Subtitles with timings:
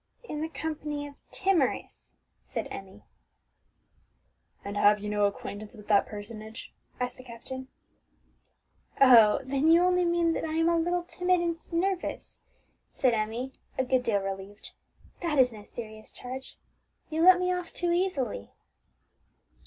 [0.23, 3.03] "In the company of Timorous," said Emmie.
[4.65, 7.67] "And have you no acquaintance with that personage?" asked the captain.
[8.99, 12.41] "Oh, then you only mean that I am a little timid and nervous,"
[12.91, 14.71] said Emmie, a good deal relieved.
[15.21, 16.57] "That is no serious charge;
[17.11, 18.49] you let me off too easily."